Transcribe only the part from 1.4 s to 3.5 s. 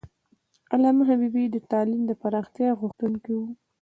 د تعلیم د پراختیا غوښتونکی و.